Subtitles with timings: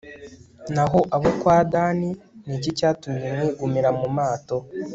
[0.73, 2.09] naho abo kwa dani,
[2.45, 4.57] ni iki cyatumye mwigumira mu mato